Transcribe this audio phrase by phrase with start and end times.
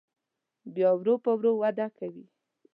[0.75, 2.25] بیا ورو په ورو وده کوي.